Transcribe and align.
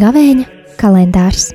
Gavēņa 0.00 0.44
kalendārs. 0.80 1.50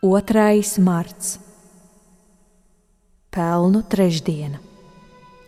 Otrais 0.00 0.76
marts. 0.78 1.38
Pelnu 3.34 3.82
trešdiena. 3.90 4.60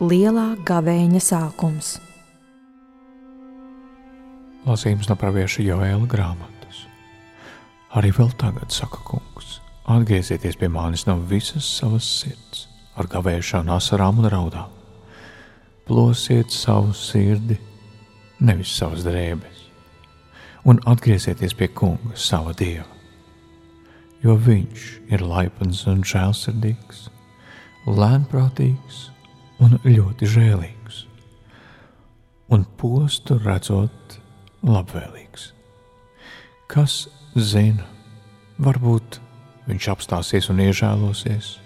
Lielā 0.03 0.49
gavēņa 0.67 1.23
sākums. 1.23 1.99
Lasījums 4.67 5.09
no 5.11 5.17
pravieša 5.19 5.65
Joēla 5.67 6.07
grāmatas. 6.11 6.85
Arī 7.99 8.13
vēl 8.15 8.31
tagad, 8.39 8.71
saka 8.71 9.01
kungs, 9.07 9.59
atgriezieties 9.91 10.57
pie 10.61 10.69
manis 10.71 11.07
no 11.09 11.17
visas 11.19 11.67
savas 11.67 12.07
sirds, 12.21 12.69
ar 12.95 13.11
gavēšanu, 13.11 13.75
asarām 13.75 14.23
un 14.23 14.31
raudām 14.33 14.79
plosiet 15.87 16.51
savu 16.51 16.95
sirdi, 16.95 17.59
nevis 18.41 18.73
savas 18.79 19.05
drēbes, 19.07 19.65
un 20.69 20.81
atgriezieties 20.89 21.55
pie 21.59 21.69
kunga, 21.75 22.15
sava 22.17 22.55
dieva. 22.57 22.89
Jo 24.23 24.37
viņš 24.39 24.85
ir 25.11 25.25
laipns 25.27 25.83
un 25.91 26.05
žēlsirdīgs, 26.07 27.09
lēnprātīgs 27.91 29.09
un 29.63 29.81
ļoti 29.83 30.29
žēlīgs, 30.37 31.03
un 32.55 32.65
postu 32.79 33.41
redzot 33.43 34.02
labvēlīgs. 34.67 35.51
Kas 36.71 37.07
zina, 37.37 37.85
varbūt 38.63 39.19
viņš 39.69 39.89
apstāsies 39.93 40.49
un 40.53 40.63
iežēlosies 40.65 41.57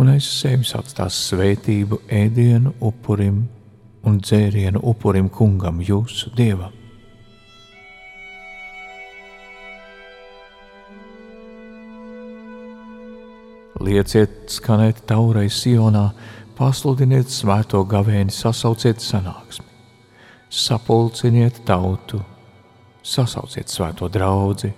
un 0.00 0.10
aiz 0.10 0.26
sevis 0.26 0.74
atstās 0.74 1.16
svētību 1.30 2.00
ēdienu 2.10 2.74
upurim 2.82 3.44
un 4.04 4.16
dzērienu 4.20 4.82
upurim 4.84 5.28
kungam, 5.32 5.78
jūsu 5.80 6.32
dievam. 6.36 6.72
Lieciet, 13.84 14.48
skanēt 14.48 15.02
taurai 15.08 15.48
Sionā, 15.52 16.08
pasludiniet 16.56 17.28
svēto 17.32 17.82
gavēni, 17.88 18.32
sasauciet 18.32 19.02
sanāksmi, 19.02 19.66
sapulciniet 20.54 21.64
tautu, 21.66 22.22
sasauciet 23.02 23.68
svēto 23.68 24.08
draugu 24.08 24.70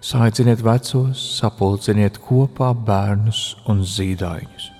Saiciniet 0.00 0.62
vecos, 0.64 1.20
sapulciniet 1.36 2.14
kopā 2.24 2.70
bērnus 2.72 3.40
un 3.68 3.82
zīdaiņus. 3.84 4.70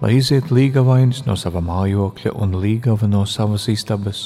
Lai 0.00 0.14
iziet 0.16 0.48
līgavainis 0.48 1.26
no 1.26 1.36
sava 1.36 1.60
mājokļa 1.60 2.32
un 2.40 2.56
līgava 2.62 3.04
no 3.06 3.26
savas 3.28 3.68
istabas, 3.68 4.24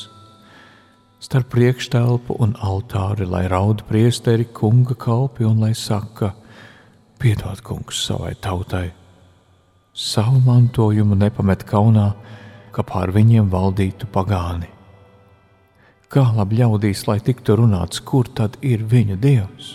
starp 1.19 1.51
priekštelpu 1.51 2.39
un 2.39 2.55
altāri, 2.63 3.27
lai 3.27 3.49
raud 3.51 3.83
priesteri 3.91 4.47
kunga 4.55 4.95
kalpi 4.95 5.45
un 5.51 5.59
lai 5.67 5.75
saka, 5.75 6.31
piedod 7.19 7.61
kungs 7.65 8.05
savai 8.07 8.35
tautai, 8.41 8.91
savu 9.93 10.41
mantojumu 10.45 11.17
nepamet 11.17 11.65
kaunā, 11.69 12.11
ka 12.73 12.85
pār 12.85 13.13
viņiem 13.17 13.49
valdītu 13.53 14.09
pagāni. 14.13 14.69
Kā 16.13 16.23
labi 16.37 16.61
ļaudīs, 16.61 17.07
lai 17.09 17.19
tiktu 17.25 17.57
runāts, 17.59 18.03
kur 18.05 18.29
tad 18.29 18.59
ir 18.63 18.85
viņu 18.87 19.17
dievs? 19.19 19.75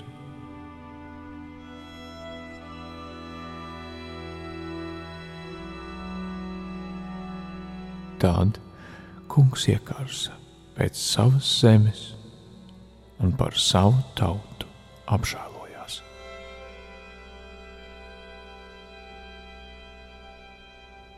Tad 8.21 8.61
kungs 9.31 9.65
iekārsa 9.73 10.37
pēc 10.77 10.99
savas 10.99 11.47
zemes 11.59 12.11
un 13.21 13.33
par 13.37 13.57
savu 13.57 13.97
tautu 14.15 14.69
apžēlojās. 15.09 15.60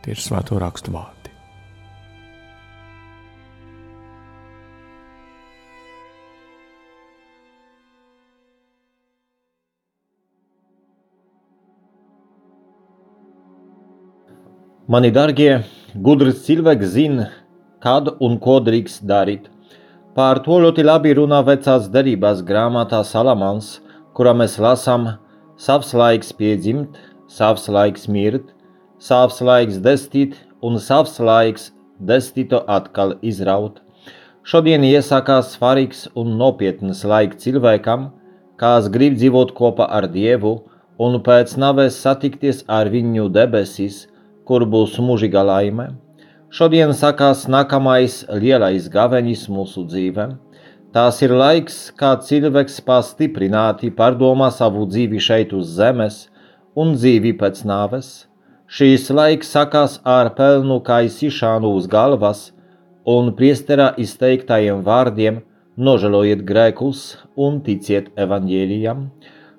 Tie 0.03 0.11
ir 0.11 0.19
svēto 0.19 0.59
rakstu 0.59 0.91
vārdi. 0.91 1.31
Mani 14.91 15.09
darbie, 15.15 15.61
gudrs 15.95 16.41
cilvēks 16.43 16.89
zina, 16.91 17.29
kad 17.79 18.09
un 18.19 18.35
ko 18.43 18.57
drīkst 18.61 19.05
darīt. 19.07 19.47
Par 20.13 20.41
to 20.43 20.57
ļoti 20.59 20.83
labi 20.83 21.13
runā 21.15 21.39
vecās 21.47 21.87
derības 21.93 22.43
grāmatā 22.45 22.99
Salamans, 23.07 23.77
kurā 24.13 24.35
mēs 24.35 24.59
lasām: 24.59 25.07
savs 25.55 25.95
laiks 25.95 26.35
piedzimt, 26.35 26.99
savs 27.31 27.69
laiks 27.71 28.09
mirt, 28.11 28.51
savs 29.07 29.41
laiks 29.49 29.79
destīt 29.87 30.37
un 30.61 30.79
savs 30.87 31.19
laiks 31.19 31.71
destīto 32.11 32.63
atkal 32.77 33.17
izraut. 33.33 33.81
Šodien 34.43 34.83
iesākās 34.87 35.53
svarīgs 35.55 36.07
un 36.19 36.37
nopietns 36.39 37.03
laiks 37.07 37.43
cilvēkam, 37.43 38.09
kas 38.59 38.89
grib 38.95 39.19
dzīvot 39.19 39.53
kopā 39.59 39.87
ar 39.99 40.07
Dievu 40.15 40.55
un 40.99 41.19
pēc 41.27 41.55
nāves 41.63 41.99
satikties 42.05 42.63
ar 42.79 42.91
viņu 42.93 43.29
debesīs 43.37 44.03
kur 44.47 44.65
būs 44.67 44.97
mūžīga 44.99 45.43
laime. 45.47 45.87
Šodien 46.53 46.91
sākās 46.93 47.47
nākamais 47.49 48.21
lielais 48.41 48.89
gavenis 48.95 49.47
mūsu 49.49 49.87
dzīvēm. 49.89 50.35
Tas 50.93 51.23
ir 51.25 51.33
laiks, 51.33 51.87
kad 51.97 52.21
cilvēks 52.27 52.75
pastiprināti 52.85 53.89
pārdomā 53.97 54.51
savu 54.53 54.85
dzīvi 54.85 55.21
šeit 55.27 55.55
uz 55.57 55.71
zemes 55.79 56.27
un 56.77 56.93
dzīvi 56.93 57.33
pēc 57.39 57.63
nāves. 57.65 58.11
Šīs 58.73 59.03
laiks 59.13 59.51
sākās 59.53 59.99
ar 60.11 60.31
pelnu 60.33 60.79
kaisīšanu 60.81 61.69
uz 61.77 61.83
galvas 61.85 62.39
un 63.15 63.27
priesterā 63.37 63.91
izteiktajiem 64.01 64.79
vārdiem 64.87 65.37
nožēlojiet 65.87 66.41
grēkus 66.47 67.03
un 67.37 67.59
ticiet 67.67 68.09
evaņģēlijam. 68.25 69.05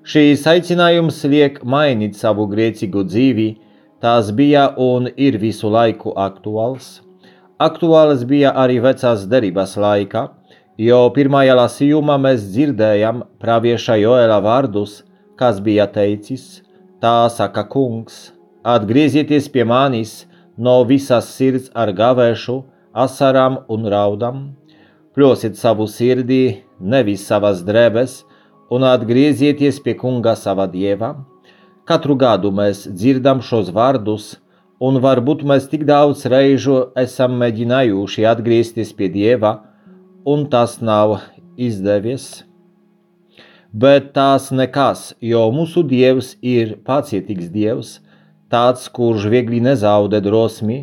Šīs 0.03 0.43
aicinājums 0.51 1.23
liek 1.31 1.63
mainīt 1.63 2.19
savu 2.19 2.49
grēcīgu 2.57 3.07
dzīvi, 3.13 3.47
tās 4.03 4.35
bija 4.35 4.67
un 4.89 5.07
ir 5.15 5.39
visu 5.39 5.71
laiku 5.71 6.17
aktuāls. 6.27 6.99
Aktuāls 7.63 8.27
bija 8.27 8.51
arī 8.67 8.83
vecās 8.83 9.29
derības 9.31 9.79
laikā, 9.79 10.27
jo 10.91 11.03
pirmajā 11.15 11.61
lasījumā 11.63 12.19
mēs 12.27 12.51
dzirdējam 12.51 13.23
pravieša 13.39 14.03
Joēla 14.03 14.43
vārdus, 14.43 15.05
kas 15.39 15.63
bija 15.63 15.87
teicis: 15.87 16.65
Tā 16.99 17.29
saka 17.31 17.63
kungs, 17.71 18.34
atgriezieties 18.65 19.51
pie 19.53 19.65
manis 19.65 20.25
no 20.57 20.81
visas 20.89 21.29
sirds 21.37 21.71
ar 21.75 21.93
gavēšu, 21.93 22.63
asarām 22.95 23.61
un 23.69 23.87
raudam, 23.91 24.41
plosiet 25.15 25.59
savu 25.61 25.87
sirdī, 25.91 26.63
nevis 26.81 27.27
savas 27.29 27.63
drēbes, 27.67 28.23
un 28.71 28.87
atgriezieties 28.89 29.79
pie 29.85 29.95
kunga 30.01 30.35
sava 30.39 30.67
dieva 30.71 31.15
Katru 31.85 32.15
gadu 32.17 32.49
mēs 32.49 32.79
dzirdam 32.89 33.43
šos 33.45 33.67
vārdus, 33.77 34.39
un 34.81 34.97
varbūt 35.05 35.43
mēs 35.45 35.67
tik 35.69 35.83
daudz 35.85 36.23
reižu 36.33 36.79
esam 36.97 37.35
mēģinājuši 37.43 38.25
atgriezties 38.31 38.95
pie 38.97 39.11
Dieva, 39.13 39.51
un 40.25 40.47
tas 40.55 40.79
nav 40.81 41.19
izdevies. 41.61 42.47
Bet 43.69 44.15
tās 44.17 44.49
nekas, 44.49 45.11
jo 45.21 45.43
mūsu 45.53 45.85
Dievs 45.91 46.39
ir 46.41 46.79
pacietīgs 46.89 47.53
Dievs, 47.53 47.99
tāds, 48.55 48.89
kurš 48.97 49.29
viegli 49.35 49.61
nezaudē 49.69 50.23
drosmi, 50.25 50.81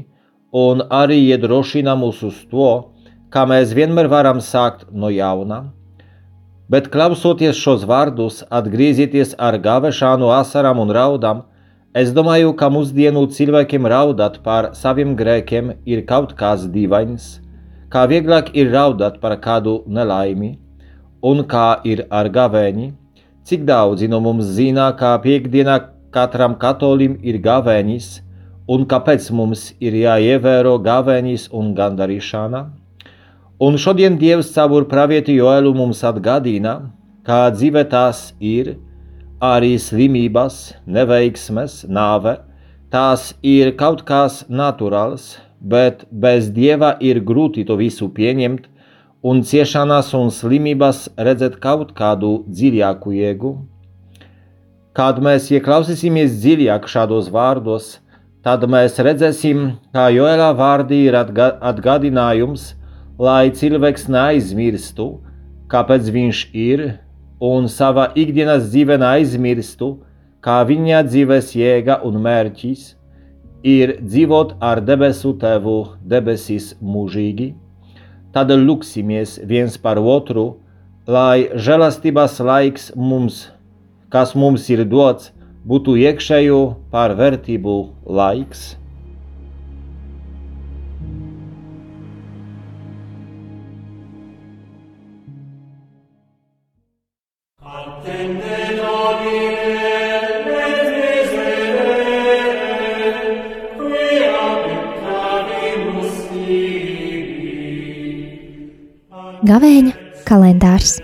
un 0.51 0.83
arī 1.01 1.23
iedrošina 1.31 1.97
mūs 1.97 2.23
uz 2.29 2.47
to, 2.53 2.71
kā 3.33 3.47
mēs 3.47 3.75
vienmēr 3.77 4.11
varam 4.11 4.43
sākt 4.43 4.89
no 4.91 5.09
jauna 5.09 5.63
bet 6.71 6.87
klausoties 6.87 7.57
šos 7.59 7.83
vārdus, 7.83 8.43
atgriezieties 8.57 9.33
ar 9.47 9.57
gāvešanu, 9.65 10.29
asarām 10.31 10.79
un 10.79 10.93
raudām, 10.95 11.41
es 12.01 12.13
domāju, 12.15 12.53
ka 12.55 12.69
mūsdienu 12.71 13.25
cilvēkiem 13.35 13.87
raudāt 13.91 14.37
par 14.45 14.69
saviem 14.77 15.17
grēkiem 15.19 15.73
ir 15.93 16.05
kaut 16.07 16.31
kas 16.39 16.63
dīvains, 16.71 17.25
kā 17.91 18.05
vieglāk 18.07 18.53
ir 18.55 18.71
raudāt 18.71 19.19
par 19.23 19.35
kādu 19.43 19.81
nelaimi, 19.97 20.53
un 21.31 21.43
kā 21.53 21.81
ir 21.83 22.05
ar 22.07 22.31
gavēni, 22.31 22.93
cik 23.43 23.67
daudzi 23.67 24.07
no 24.07 24.21
mums 24.23 24.55
zina, 24.55 24.87
ka 24.95 25.17
piekdienā 25.25 25.75
katram 26.11 26.57
katolim 26.59 27.17
ir 27.23 27.39
gavēnis 27.43 28.19
un 28.71 28.85
kāpēc 28.91 29.31
mums 29.35 29.71
ir 29.83 29.95
jāievēro 29.97 30.77
gavēnis 30.83 31.49
un 31.51 31.73
gandarīšana. 31.75 32.61
Un 33.61 33.77
šodien 33.77 34.17
Dievs 34.17 34.53
caur 34.55 34.87
pravieti 34.89 35.35
Joelu 35.37 35.73
mums 35.77 35.99
atgādina, 36.07 36.77
kā 37.27 37.49
dzīve 37.53 37.83
tās 37.91 38.31
ir, 38.39 38.75
arī 39.41 39.75
slimības, 39.81 40.57
neveiksmes, 40.85 41.83
nāve, 41.89 42.37
tās 42.93 43.31
ir 43.41 43.75
kaut 43.77 44.01
kas 44.07 44.43
naturāls, 44.49 45.35
bet 45.61 46.05
bez 46.11 46.49
Dieva 46.53 46.95
ir 46.99 47.21
grūti 47.25 47.65
to 47.65 47.77
visu 47.77 48.09
pieņemt 48.09 48.65
un 49.21 49.43
ciešanas 49.45 50.13
un 50.17 50.31
slimības 50.33 51.07
redzēt 51.17 51.59
kaut 51.61 51.93
kādu 51.97 52.39
dziļāku 52.49 53.13
jēgu. 53.17 53.53
Kad 54.91 55.21
mēs 55.23 55.45
ieklausīsimies 55.55 56.33
dziļāk 56.41 56.87
šādos 56.91 57.29
vārdos, 57.31 58.01
tad 58.43 58.65
mēs 58.67 58.97
redzēsim, 58.99 59.77
kā 59.95 60.09
Joēlā 60.11 60.49
vārdi 60.59 61.05
ir 61.05 61.15
atgādinājums, 61.15 62.73
lai 63.15 63.53
cilvēks 63.55 64.09
neaizmirstu, 64.11 65.05
kāpēc 65.71 66.09
viņš 66.11 66.41
ir, 66.51 66.83
un 67.39 67.69
savā 67.71 68.09
ikdienas 68.19 68.67
dzīvē 68.73 68.97
neaizmirstu, 68.99 69.93
kā 70.43 70.59
viņa 70.67 71.05
dzīves 71.07 71.55
jēga 71.55 72.01
un 72.03 72.19
mērķis 72.25 72.83
ir 73.63 73.95
dzīvot 74.01 74.57
ar 74.59 74.81
debesu 74.83 75.31
Tēvu 75.39 75.77
debesīs 76.03 76.73
mūžīgi. 76.81 77.53
Tad 78.35 78.51
lūksimies 78.51 79.39
viens 79.47 79.79
par 79.79 80.03
otru, 80.03 80.59
lai 81.07 81.47
žēlastības 81.55 82.39
laiks 82.43 82.91
mums, 82.95 83.45
kas 84.11 84.35
mums 84.35 84.67
ir 84.73 84.83
dots, 84.91 85.31
būtu 85.67 85.95
iekšējo 86.03 86.61
pārvērtību 86.91 87.79
laiks. 88.19 88.75
Gavēņa 109.51 109.93
kalendārs 110.27 110.99